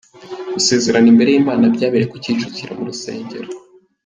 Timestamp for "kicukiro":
2.23-2.71